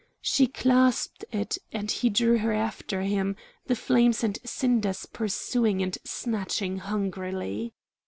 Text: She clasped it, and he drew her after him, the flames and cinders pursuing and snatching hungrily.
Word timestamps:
She 0.23 0.47
clasped 0.47 1.25
it, 1.31 1.59
and 1.71 1.91
he 1.91 2.09
drew 2.09 2.39
her 2.39 2.51
after 2.51 3.03
him, 3.03 3.35
the 3.67 3.75
flames 3.75 4.23
and 4.23 4.39
cinders 4.43 5.05
pursuing 5.05 5.83
and 5.83 5.95
snatching 6.03 6.79
hungrily. 6.79 7.75